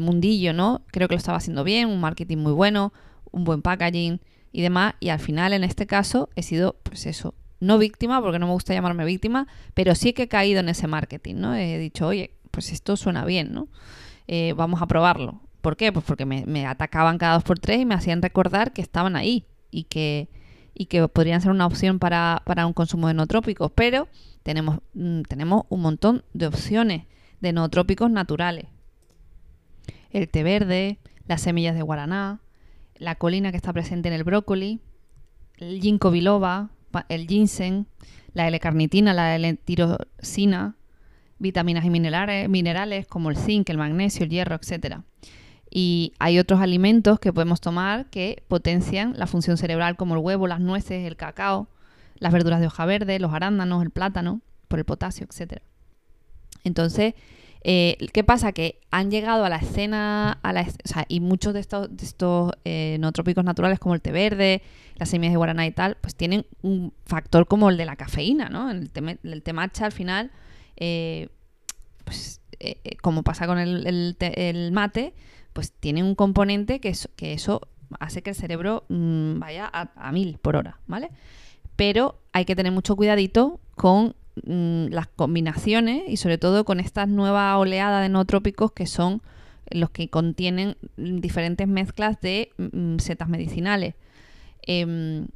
mundillo, 0.00 0.52
¿no? 0.52 0.82
Creo 0.88 1.08
que 1.08 1.14
lo 1.14 1.18
estaba 1.18 1.38
haciendo 1.38 1.64
bien, 1.64 1.88
un 1.88 2.00
marketing 2.00 2.38
muy 2.38 2.52
bueno, 2.52 2.92
un 3.30 3.44
buen 3.44 3.62
packaging 3.62 4.20
y 4.50 4.62
demás. 4.62 4.94
Y 5.00 5.10
al 5.10 5.20
final, 5.20 5.52
en 5.52 5.64
este 5.64 5.86
caso, 5.86 6.28
he 6.36 6.42
sido, 6.42 6.76
pues 6.82 7.06
eso, 7.06 7.34
no 7.60 7.78
víctima, 7.78 8.20
porque 8.20 8.38
no 8.38 8.46
me 8.46 8.52
gusta 8.52 8.74
llamarme 8.74 9.04
víctima, 9.04 9.46
pero 9.74 9.94
sí 9.94 10.12
que 10.12 10.24
he 10.24 10.28
caído 10.28 10.60
en 10.60 10.68
ese 10.68 10.86
marketing, 10.86 11.36
¿no? 11.36 11.54
He 11.54 11.78
dicho, 11.78 12.06
oye, 12.06 12.32
pues 12.50 12.72
esto 12.72 12.96
suena 12.96 13.24
bien, 13.24 13.52
¿no? 13.52 13.68
Eh, 14.26 14.54
vamos 14.56 14.82
a 14.82 14.86
probarlo. 14.86 15.40
¿Por 15.60 15.76
qué? 15.76 15.92
Pues 15.92 16.04
porque 16.04 16.26
me 16.26 16.66
atacaban 16.66 17.18
cada 17.18 17.34
dos 17.34 17.44
por 17.44 17.58
tres 17.58 17.80
y 17.80 17.86
me 17.86 17.94
hacían 17.94 18.20
recordar 18.20 18.72
que 18.72 18.82
estaban 18.82 19.16
ahí 19.16 19.46
y 19.70 19.84
que 19.84 20.28
y 20.74 20.86
que 20.86 21.06
podrían 21.08 21.40
ser 21.40 21.50
una 21.50 21.66
opción 21.66 21.98
para, 21.98 22.42
un 22.66 22.72
consumo 22.72 23.08
de 23.08 23.14
nootrópicos, 23.14 23.70
pero 23.74 24.08
tenemos, 24.42 24.80
mm, 24.94 25.22
tenemos 25.22 25.64
un 25.68 25.80
montón 25.80 26.24
de 26.32 26.46
opciones 26.46 27.04
de 27.40 27.52
nootrópicos 27.52 28.10
naturales. 28.10 28.66
El 30.10 30.28
té 30.28 30.42
verde, 30.42 30.98
las 31.26 31.42
semillas 31.42 31.74
de 31.74 31.82
guaraná, 31.82 32.40
la 32.96 33.16
colina 33.16 33.50
que 33.50 33.56
está 33.56 33.72
presente 33.72 34.08
en 34.08 34.14
el 34.14 34.24
brócoli, 34.24 34.80
el 35.58 35.80
ginkgo 35.80 36.10
biloba, 36.10 36.70
el 37.08 37.26
ginseng, 37.26 37.86
la 38.34 38.48
L-carnitina, 38.48 39.12
la 39.12 39.36
L-tirosina, 39.36 40.76
vitaminas 41.38 41.84
y 41.84 41.90
minerales, 41.90 42.48
minerales 42.48 43.06
como 43.06 43.30
el 43.30 43.36
zinc, 43.36 43.68
el 43.70 43.78
magnesio, 43.78 44.24
el 44.24 44.30
hierro, 44.30 44.54
etcétera. 44.54 45.02
Y 45.74 46.12
hay 46.18 46.38
otros 46.38 46.60
alimentos 46.60 47.18
que 47.18 47.32
podemos 47.32 47.62
tomar 47.62 48.10
que 48.10 48.42
potencian 48.46 49.14
la 49.16 49.26
función 49.26 49.56
cerebral 49.56 49.96
como 49.96 50.14
el 50.14 50.20
huevo, 50.20 50.46
las 50.46 50.60
nueces, 50.60 51.06
el 51.06 51.16
cacao, 51.16 51.66
las 52.18 52.30
verduras 52.30 52.60
de 52.60 52.66
hoja 52.66 52.84
verde, 52.84 53.18
los 53.18 53.32
arándanos, 53.32 53.82
el 53.82 53.88
plátano, 53.88 54.42
por 54.68 54.78
el 54.78 54.84
potasio, 54.84 55.26
etc. 55.26 55.62
Entonces, 56.62 57.14
eh, 57.62 57.96
¿qué 58.12 58.22
pasa? 58.22 58.52
Que 58.52 58.80
han 58.90 59.10
llegado 59.10 59.46
a 59.46 59.48
la 59.48 59.56
escena, 59.56 60.38
a 60.42 60.52
la, 60.52 60.66
y 61.08 61.20
muchos 61.20 61.54
de 61.54 61.60
estos, 61.60 61.96
de 61.96 62.04
estos 62.04 62.52
eh, 62.66 62.98
nootrópicos 63.00 63.42
naturales 63.42 63.78
como 63.78 63.94
el 63.94 64.02
té 64.02 64.12
verde, 64.12 64.60
las 64.96 65.08
semillas 65.08 65.32
de 65.32 65.38
guaraná 65.38 65.64
y 65.64 65.70
tal, 65.70 65.96
pues 66.02 66.14
tienen 66.14 66.44
un 66.60 66.92
factor 67.06 67.46
como 67.46 67.70
el 67.70 67.78
de 67.78 67.86
la 67.86 67.96
cafeína, 67.96 68.50
¿no? 68.50 68.70
El 68.70 68.90
té, 68.90 69.18
el 69.22 69.42
té 69.42 69.54
matcha 69.54 69.86
al 69.86 69.92
final, 69.92 70.32
eh, 70.76 71.30
pues 72.04 72.42
como 73.00 73.22
pasa 73.22 73.46
con 73.46 73.58
el, 73.58 74.16
el 74.20 74.72
mate, 74.72 75.14
pues 75.52 75.72
tiene 75.72 76.02
un 76.02 76.14
componente 76.14 76.80
que, 76.80 76.92
eso 77.20 77.60
hace 78.00 78.22
que 78.22 78.30
el 78.30 78.36
cerebro 78.36 78.84
mm, 78.88 79.38
vaya 79.38 79.70
a, 79.72 80.12
mil 80.12 80.38
por 80.38 80.56
hora, 80.56 80.80
¿vale? 80.86 81.10
Pero 81.76 82.20
hay 82.32 82.44
que 82.44 82.56
tener 82.56 82.72
mucho 82.72 82.96
cuidadito 82.96 83.60
con 83.74 84.14
mm, 84.44 84.86
las 84.90 85.08
combinaciones 85.08 86.04
y 86.08 86.16
sobre 86.16 86.38
todo 86.38 86.64
con 86.64 86.80
esta 86.80 87.06
nueva 87.06 87.56
oleada 87.58 88.00
de 88.00 88.08
nootrópicos 88.08 88.72
que 88.72 88.86
son 88.86 89.22
los 89.70 89.90
que 89.90 90.08
contienen 90.08 90.76
diferentes 90.96 91.68
mezclas 91.68 92.20
de 92.20 92.50
mm, 92.58 92.98
setas 92.98 93.28
medicinales. 93.28 93.94
Em, 94.62 95.28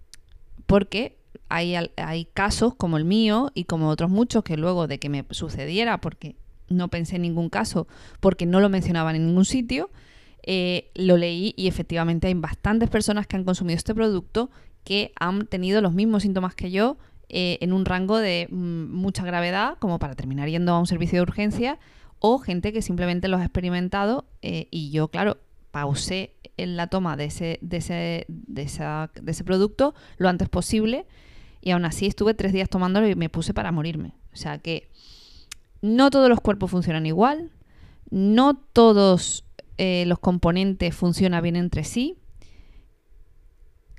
porque 0.66 1.18
hay, 1.48 1.74
hay, 1.96 2.24
casos 2.26 2.74
como 2.74 2.96
el 2.96 3.04
mío 3.04 3.50
y 3.54 3.64
como 3.64 3.88
otros 3.88 4.10
muchos 4.10 4.42
que 4.44 4.56
luego 4.56 4.86
de 4.86 4.98
que 4.98 5.08
me 5.08 5.24
sucediera, 5.30 6.00
porque 6.00 6.36
no 6.68 6.88
pensé 6.88 7.16
en 7.16 7.22
ningún 7.22 7.48
caso, 7.48 7.86
porque 8.20 8.46
no 8.46 8.60
lo 8.60 8.68
mencionaban 8.68 9.16
en 9.16 9.26
ningún 9.26 9.44
sitio, 9.44 9.90
eh, 10.46 10.90
lo 10.94 11.16
leí 11.16 11.54
y 11.56 11.66
efectivamente 11.66 12.28
hay 12.28 12.34
bastantes 12.34 12.88
personas 12.88 13.26
que 13.26 13.36
han 13.36 13.44
consumido 13.44 13.76
este 13.76 13.94
producto 13.94 14.50
que 14.84 15.12
han 15.18 15.46
tenido 15.48 15.82
los 15.82 15.92
mismos 15.92 16.22
síntomas 16.22 16.54
que 16.54 16.70
yo 16.70 16.96
eh, 17.28 17.58
en 17.60 17.72
un 17.72 17.84
rango 17.84 18.18
de 18.18 18.46
mm, 18.48 18.92
mucha 18.92 19.24
gravedad, 19.24 19.76
como 19.80 19.98
para 19.98 20.14
terminar 20.14 20.48
yendo 20.48 20.72
a 20.72 20.78
un 20.78 20.86
servicio 20.86 21.18
de 21.18 21.22
urgencia, 21.22 21.78
o 22.20 22.38
gente 22.38 22.72
que 22.72 22.82
simplemente 22.82 23.26
los 23.26 23.40
ha 23.40 23.44
experimentado 23.44 24.26
eh, 24.42 24.68
y 24.70 24.90
yo, 24.90 25.08
claro, 25.08 25.38
pausé 25.72 26.34
en 26.56 26.76
la 26.76 26.86
toma 26.86 27.16
de 27.16 27.24
ese, 27.24 27.58
de, 27.60 27.78
ese, 27.78 28.24
de, 28.28 28.64
de 29.22 29.30
ese 29.32 29.44
producto 29.44 29.94
lo 30.16 30.28
antes 30.28 30.48
posible 30.48 31.06
y 31.60 31.72
aún 31.72 31.84
así 31.84 32.06
estuve 32.06 32.32
tres 32.34 32.52
días 32.52 32.68
tomándolo 32.68 33.08
y 33.08 33.16
me 33.16 33.28
puse 33.28 33.52
para 33.52 33.72
morirme. 33.72 34.14
O 34.32 34.36
sea 34.36 34.58
que 34.58 34.88
no 35.82 36.10
todos 36.10 36.28
los 36.28 36.40
cuerpos 36.40 36.70
funcionan 36.70 37.06
igual, 37.06 37.50
no 38.10 38.54
todos 38.54 39.45
eh, 39.78 40.04
los 40.06 40.18
componentes 40.18 40.94
funcionan 40.94 41.42
bien 41.42 41.56
entre 41.56 41.84
sí. 41.84 42.16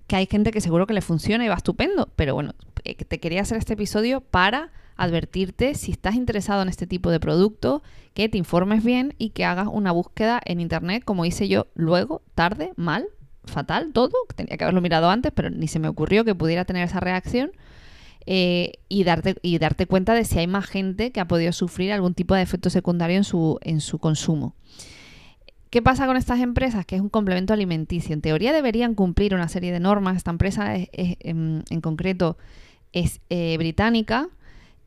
Que 0.07 0.15
hay 0.15 0.25
gente 0.25 0.51
que 0.51 0.61
seguro 0.61 0.87
que 0.87 0.93
le 0.93 1.01
funciona 1.01 1.45
y 1.45 1.47
va 1.47 1.55
estupendo. 1.55 2.09
Pero 2.15 2.33
bueno, 2.33 2.53
eh, 2.83 2.95
te 2.95 3.19
quería 3.19 3.41
hacer 3.41 3.57
este 3.57 3.73
episodio 3.73 4.21
para 4.21 4.71
advertirte 4.95 5.75
si 5.75 5.91
estás 5.91 6.15
interesado 6.15 6.61
en 6.61 6.69
este 6.69 6.87
tipo 6.87 7.11
de 7.11 7.19
producto, 7.19 7.83
que 8.13 8.27
te 8.29 8.37
informes 8.37 8.83
bien 8.83 9.13
y 9.17 9.29
que 9.29 9.45
hagas 9.45 9.67
una 9.71 9.91
búsqueda 9.91 10.41
en 10.43 10.59
internet, 10.59 11.03
como 11.05 11.23
hice 11.23 11.47
yo 11.47 11.67
luego, 11.75 12.23
tarde, 12.33 12.73
mal, 12.75 13.05
fatal, 13.45 13.91
todo. 13.93 14.13
Tenía 14.35 14.57
que 14.57 14.63
haberlo 14.63 14.81
mirado 14.81 15.09
antes, 15.09 15.31
pero 15.33 15.49
ni 15.49 15.67
se 15.67 15.79
me 15.79 15.87
ocurrió 15.87 16.25
que 16.25 16.35
pudiera 16.35 16.65
tener 16.65 16.83
esa 16.83 16.99
reacción. 16.99 17.51
Eh, 18.29 18.73
y, 18.89 19.05
darte, 19.05 19.35
y 19.41 19.57
darte 19.57 19.85
cuenta 19.85 20.13
de 20.13 20.25
si 20.25 20.37
hay 20.37 20.47
más 20.47 20.65
gente 20.65 21.13
que 21.13 21.21
ha 21.21 21.29
podido 21.29 21.53
sufrir 21.53 21.93
algún 21.93 22.13
tipo 22.13 22.35
de 22.35 22.41
efecto 22.41 22.69
secundario 22.69 23.15
en 23.15 23.23
su, 23.23 23.57
en 23.61 23.79
su 23.79 23.99
consumo. 23.99 24.53
¿Qué 25.69 25.81
pasa 25.81 26.05
con 26.05 26.15
estas 26.15 26.39
empresas? 26.39 26.85
Que 26.85 26.95
es 26.95 27.01
un 27.01 27.09
complemento 27.09 27.53
alimenticio. 27.53 28.13
En 28.13 28.21
teoría 28.21 28.53
deberían 28.53 28.95
cumplir 28.95 29.35
una 29.35 29.49
serie 29.49 29.71
de 29.71 29.79
normas. 29.79 30.15
Esta 30.15 30.31
empresa 30.31 30.75
en, 30.75 31.63
concreto 31.81 32.37
es 32.93 33.19
eh, 33.29 33.57
británica 33.57 34.29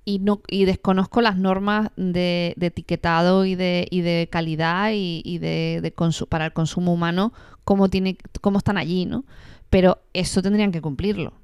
y, 0.04 0.20
no, 0.20 0.40
y 0.48 0.64
desconozco 0.64 1.20
las 1.20 1.36
normas 1.36 1.90
de, 1.96 2.54
etiquetado 2.58 3.44
y 3.44 3.54
de, 3.54 3.86
y 3.90 4.00
de 4.00 4.28
calidad 4.30 4.90
y, 4.94 5.38
de, 5.38 5.92
para 6.28 6.46
el 6.46 6.52
consumo 6.52 6.94
humano, 6.94 7.32
cómo, 7.64 7.90
tiene, 7.90 8.16
cómo 8.40 8.58
están 8.58 8.78
allí, 8.78 9.04
¿no? 9.04 9.24
Pero 9.68 9.98
eso 10.14 10.40
tendrían 10.40 10.72
que 10.72 10.80
cumplirlo. 10.80 11.34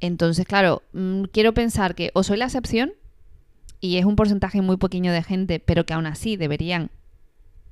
Entonces, 0.00 0.46
claro, 0.46 0.82
mm, 0.94 1.24
quiero 1.24 1.52
pensar 1.54 1.94
que 1.94 2.10
o 2.14 2.22
soy 2.22 2.38
la 2.38 2.46
excepción 2.46 2.92
y 3.80 3.98
es 3.98 4.04
un 4.04 4.16
porcentaje 4.16 4.62
muy 4.62 4.78
pequeño 4.78 5.12
de 5.12 5.22
gente, 5.22 5.60
pero 5.60 5.84
que 5.84 5.92
aún 5.92 6.06
así 6.06 6.36
deberían 6.36 6.90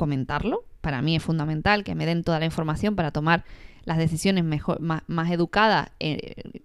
comentarlo. 0.00 0.64
Para 0.80 1.02
mí 1.02 1.14
es 1.14 1.22
fundamental 1.22 1.84
que 1.84 1.94
me 1.94 2.06
den 2.06 2.24
toda 2.24 2.38
la 2.38 2.46
información 2.46 2.96
para 2.96 3.10
tomar 3.10 3.44
las 3.84 3.98
decisiones 3.98 4.44
mejor, 4.44 4.80
más, 4.80 5.30
educadas 5.30 5.90
en 5.98 6.18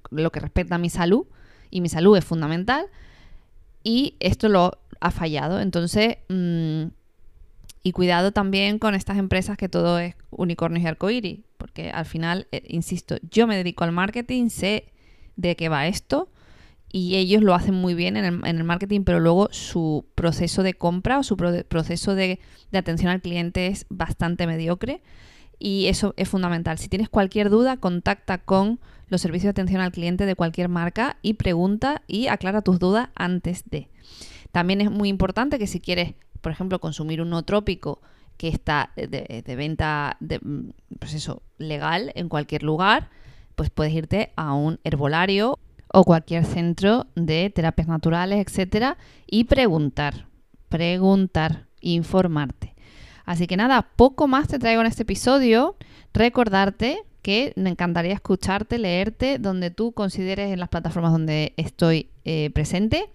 lo 0.10 0.32
que 0.32 0.40
respecta 0.40 0.76
a 0.76 0.78
mi 0.78 0.90
salud. 0.90 1.28
Y 1.70 1.82
mi 1.82 1.90
salud 1.90 2.16
es 2.16 2.24
fundamental. 2.24 2.86
Y 3.84 4.16
esto 4.22 4.48
lo 4.48 4.80
ha 5.02 5.12
fallado. 5.12 5.60
Entonces, 5.60 6.20
mm, 6.30 6.86
y 7.84 7.92
cuidado 7.92 8.32
también 8.32 8.80
con 8.80 8.96
estas 8.96 9.18
empresas 9.18 9.58
que 9.58 9.68
todo 9.68 10.00
es 10.00 10.16
unicornios 10.32 10.86
y 10.86 10.88
arcoíris. 10.88 11.40
Porque 11.58 11.92
al 11.92 12.06
final, 12.06 12.48
eh, 12.54 12.64
insisto, 12.70 13.18
yo 13.30 13.48
me 13.48 13.58
dedico 13.58 13.84
al 13.84 13.92
marketing, 13.92 14.48
sé 14.48 14.94
de 15.36 15.58
qué 15.58 15.68
va 15.68 15.88
esto 15.88 16.30
y 16.96 17.18
ellos 17.18 17.44
lo 17.44 17.54
hacen 17.54 17.74
muy 17.76 17.94
bien 17.94 18.16
en 18.16 18.46
el, 18.46 18.64
marketing, 18.64 19.02
pero 19.04 19.20
luego 19.20 19.50
su 19.52 20.06
proceso 20.16 20.64
de 20.64 20.76
compra 20.76 21.20
o 21.20 21.24
su 21.24 21.36
proceso 21.36 22.16
de, 22.16 22.40
atención 22.72 23.12
al 23.12 23.20
cliente 23.20 23.68
es 23.68 23.86
bastante 23.90 24.48
mediocre 24.48 25.02
y 25.60 25.88
eso 25.88 26.14
es 26.16 26.30
fundamental. 26.30 26.78
Si 26.78 26.88
tienes 26.88 27.10
cualquier 27.10 27.50
duda, 27.50 27.76
contacta 27.76 28.38
con 28.38 28.80
los 29.10 29.20
servicios 29.20 29.48
de 29.48 29.62
atención 29.62 29.82
al 29.82 29.92
cliente 29.92 30.26
de 30.26 30.36
cualquier 30.36 30.70
marca 30.70 31.18
y 31.22 31.34
pregunta 31.34 32.02
y 32.08 32.28
aclara 32.28 32.62
tus 32.62 32.80
dudas 32.80 33.10
antes 33.14 33.70
de. 33.70 33.90
También 34.54 34.80
es 34.80 34.90
muy 34.90 35.10
importante 35.10 35.60
que 35.60 35.68
si 35.68 35.82
quieres, 35.82 36.14
por 36.40 36.54
ejemplo, 36.54 36.80
consumir 36.80 37.22
un 37.22 37.44
trópico 37.44 38.00
que 38.38 38.48
está 38.48 38.92
de, 38.96 39.44
venta 39.58 40.18
pues 40.98 41.30
legal 41.58 42.14
en 42.16 42.30
cualquier 42.30 42.64
lugar, 42.64 43.10
pues 43.56 43.70
puedes 43.70 43.92
irte 43.92 44.32
a 44.38 44.54
un 44.54 44.80
herbolario 44.86 45.60
o 45.98 46.04
cualquier 46.04 46.44
centro 46.44 47.08
de 47.16 47.50
terapias 47.50 47.88
naturales, 47.88 48.46
etcétera, 48.46 48.98
y 49.26 49.46
preguntar, 49.46 50.28
preguntar, 50.68 51.68
informarte. 51.80 52.76
Así 53.24 53.48
que 53.48 53.56
nada, 53.56 53.94
poco 53.96 54.28
más 54.28 54.50
te 54.50 54.60
traigo 54.60 54.82
en 54.82 54.88
este 54.88 55.04
episodio. 55.04 55.78
Recordarte 56.14 56.98
que 57.22 57.54
me 57.56 57.70
encantaría 57.70 58.14
escucharte, 58.14 58.78
leerte, 58.78 59.40
donde 59.40 59.72
tú 59.72 59.94
consideres 59.94 60.52
en 60.52 60.60
las 60.60 60.68
plataformas 60.68 61.14
donde 61.14 61.54
estoy 61.56 62.10
eh, 62.26 62.50
presente. 62.50 63.10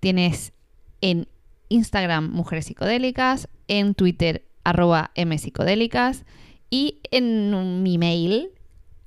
Tienes 0.00 0.54
en 1.02 1.28
Instagram 1.68 2.30
Mujeres 2.30 2.64
Psicodélicas, 2.64 3.50
en 3.68 3.94
Twitter 3.94 4.46
arroba 4.64 5.10
Psicodélicas 5.14 6.24
y 6.70 7.02
en 7.10 7.82
mi 7.82 7.98
mail 7.98 8.48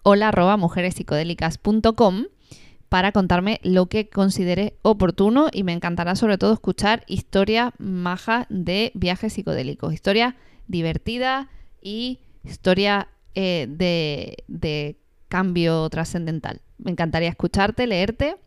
hola 0.04 0.28
arroba 0.28 0.56
mujerespsicodélicas.com 0.56 2.26
para 2.90 3.12
contarme 3.12 3.60
lo 3.64 3.88
que 3.88 4.10
considere 4.10 4.78
oportuno 4.82 5.48
y 5.52 5.64
me 5.64 5.74
encantará 5.74 6.16
sobre 6.16 6.38
todo 6.38 6.54
escuchar 6.54 7.04
historias 7.08 7.74
majas 7.80 8.46
de 8.50 8.92
viajes 8.96 9.34
psicodélicos, 9.34 9.94
historia 9.94 10.36
divertida 10.68 11.50
y 11.82 12.20
historia 12.44 13.10
eh, 13.36 13.68
de, 13.70 14.44
de 14.48 14.98
cambio 15.28 15.90
trascendental. 15.90 16.62
Me 16.78 16.92
encantaría 16.92 17.30
escucharte, 17.30 17.88
leerte. 17.88 18.38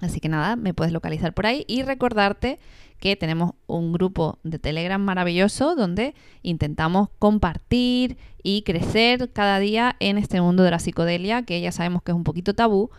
Así 0.00 0.18
que 0.18 0.28
nada, 0.28 0.56
me 0.56 0.72
puedes 0.72 0.92
localizar 0.92 1.34
por 1.34 1.46
ahí 1.46 1.64
y 1.68 1.82
recordarte 1.82 2.58
que 2.98 3.16
tenemos 3.16 3.52
un 3.66 3.92
grupo 3.92 4.38
de 4.44 4.58
Telegram 4.58 5.00
maravilloso 5.00 5.74
donde 5.74 6.14
intentamos 6.42 7.08
compartir 7.18 8.16
y 8.42 8.62
crecer 8.62 9.30
cada 9.32 9.58
día 9.58 9.96
en 10.00 10.18
este 10.18 10.40
mundo 10.40 10.62
de 10.62 10.70
la 10.70 10.78
psicodelia, 10.78 11.42
que 11.42 11.60
ya 11.60 11.72
sabemos 11.72 12.02
que 12.02 12.12
es 12.12 12.16
un 12.16 12.24
poquito 12.24 12.54
tabú 12.54 12.90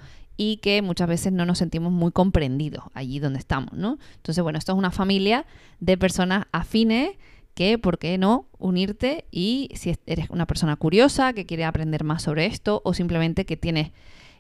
y 0.44 0.58
que 0.58 0.82
muchas 0.82 1.08
veces 1.08 1.32
no 1.32 1.46
nos 1.46 1.60
sentimos 1.60 1.92
muy 1.92 2.12
comprendidos 2.12 2.86
allí 2.96 3.20
donde 3.20 3.38
estamos, 3.38 3.74
¿no? 3.74 4.00
Entonces, 4.16 4.42
bueno, 4.42 4.58
esto 4.58 4.72
es 4.72 4.78
una 4.80 4.90
familia 4.90 5.46
de 5.80 6.00
personas 6.00 6.48
afines 6.52 7.12
que, 7.54 7.78
¿por 7.78 8.00
qué 8.00 8.18
no?, 8.18 8.48
unirte 8.58 9.26
y 9.30 9.70
si 9.76 9.96
eres 10.08 10.32
una 10.32 10.48
persona 10.48 10.78
curiosa 10.78 11.34
que 11.34 11.46
quiere 11.46 11.64
aprender 11.64 12.04
más 12.04 12.24
sobre 12.24 12.48
esto 12.48 12.82
o 12.84 12.96
simplemente 12.96 13.46
que 13.46 13.56
tienes 13.56 13.92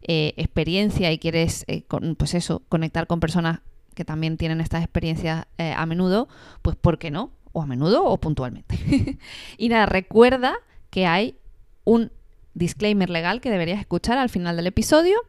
eh, 0.01 0.33
experiencia 0.37 1.11
y 1.11 1.19
quieres, 1.19 1.65
eh, 1.67 1.83
pues 2.17 2.33
eso, 2.33 2.63
conectar 2.67 3.05
con 3.05 3.19
personas 3.19 3.59
que 3.93 4.03
también 4.03 4.37
tienen 4.37 4.59
estas 4.59 4.81
experiencias 4.81 5.45
eh, 5.59 5.71
a 5.77 5.85
menudo, 5.85 6.27
pues 6.63 6.75
¿por 6.77 6.97
qué 6.97 7.11
no? 7.11 7.29
O 7.51 7.61
a 7.61 7.67
menudo 7.67 8.05
o 8.05 8.17
puntualmente. 8.19 9.19
y 9.59 9.69
nada, 9.69 9.85
recuerda 9.85 10.55
que 10.89 11.05
hay 11.05 11.35
un 11.83 12.11
disclaimer 12.55 13.11
legal 13.11 13.39
que 13.39 13.51
deberías 13.51 13.79
escuchar 13.79 14.17
al 14.17 14.29
final 14.29 14.55
del 14.57 14.65
episodio 14.65 15.19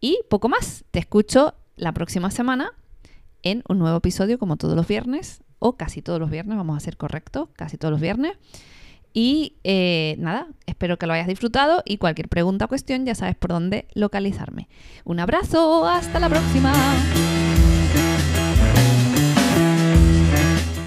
y 0.00 0.20
poco 0.28 0.48
más. 0.48 0.84
Te 0.90 0.98
escucho 0.98 1.54
la 1.76 1.92
próxima 1.92 2.30
semana 2.30 2.72
en 3.42 3.62
un 3.68 3.78
nuevo 3.78 3.98
episodio 3.98 4.38
como 4.38 4.56
todos 4.56 4.74
los 4.74 4.86
viernes 4.86 5.42
o 5.58 5.76
casi 5.76 6.02
todos 6.02 6.20
los 6.20 6.30
viernes, 6.30 6.56
vamos 6.56 6.76
a 6.76 6.80
ser 6.80 6.96
correctos, 6.96 7.48
casi 7.56 7.76
todos 7.76 7.92
los 7.92 8.00
viernes. 8.00 8.36
Y 9.12 9.56
eh, 9.64 10.16
nada, 10.18 10.48
espero 10.66 10.98
que 10.98 11.06
lo 11.06 11.12
hayas 11.12 11.26
disfrutado 11.26 11.82
y 11.84 11.98
cualquier 11.98 12.28
pregunta 12.28 12.66
o 12.66 12.68
cuestión 12.68 13.06
ya 13.06 13.14
sabes 13.14 13.36
por 13.36 13.50
dónde 13.50 13.88
localizarme. 13.94 14.68
Un 15.04 15.18
abrazo, 15.18 15.86
hasta 15.86 16.20
la 16.20 16.28
próxima. 16.28 16.72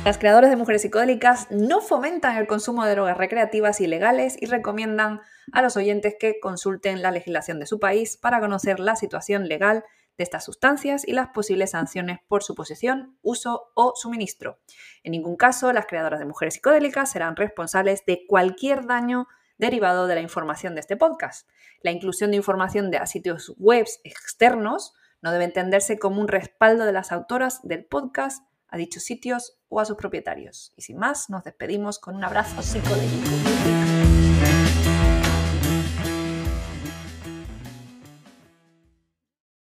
Las 0.04 0.18
creadoras 0.18 0.50
de 0.50 0.56
mujeres 0.56 0.82
psicodélicas 0.82 1.46
no 1.52 1.80
fomentan 1.80 2.36
el 2.38 2.48
consumo 2.48 2.84
de 2.84 2.92
drogas 2.92 3.18
recreativas 3.18 3.80
ilegales 3.82 4.36
y 4.42 4.48
recomiendan 4.48 5.22
a 5.52 5.62
los 5.62 5.78
oyentes 5.78 6.16
que 6.20 6.40
consulten 6.40 7.04
la 7.04 7.12
legislación 7.12 7.60
de 7.60 7.68
su 7.68 7.80
país 7.80 8.18
para 8.18 8.40
conocer 8.40 8.80
la 8.80 8.96
situación 8.96 9.48
legal 9.48 9.86
de 10.18 10.24
estas 10.24 10.44
sustancias 10.44 11.08
y 11.08 11.12
las 11.12 11.28
posibles 11.28 11.72
sanciones 11.72 12.18
por 12.28 12.42
su 12.42 12.56
posesión, 12.56 13.16
uso 13.22 13.72
o 13.76 13.94
suministro. 13.96 14.58
En 15.04 15.12
ningún 15.12 15.36
caso, 15.36 15.72
las 15.72 15.86
creadoras 15.86 16.20
de 16.20 16.26
mujeres 16.26 16.56
psicodélicas 16.56 17.12
serán 17.12 17.36
responsables 17.36 18.04
de 18.08 18.26
cualquier 18.28 18.88
daño 18.88 19.28
derivado 19.60 20.08
de 20.08 20.16
la 20.16 20.22
información 20.22 20.74
de 20.74 20.80
este 20.80 20.98
podcast. 20.98 21.48
La 21.84 21.92
inclusión 21.92 22.32
de 22.32 22.38
información 22.38 22.90
de 22.90 23.06
sitios 23.06 23.54
web 23.60 23.86
externos 24.04 24.96
no 25.22 25.32
debe 25.32 25.44
entenderse 25.44 26.00
como 26.00 26.22
un 26.22 26.28
respaldo 26.28 26.86
de 26.86 26.92
las 26.92 27.12
autoras 27.12 27.62
del 27.62 27.86
podcast 27.86 28.44
a 28.72 28.78
dichos 28.78 29.04
sitios 29.04 29.60
o 29.70 29.80
a 29.80 29.86
sus 29.86 29.98
propietarios. 29.98 30.74
Y 30.76 30.82
sin 30.82 30.98
más, 30.98 31.30
nos 31.30 31.44
despedimos 31.44 32.00
con 32.00 32.16
un 32.16 32.24
abrazo 32.24 32.62
psicodélico. 32.64 34.11